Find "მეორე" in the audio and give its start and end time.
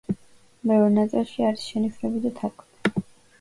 0.71-0.87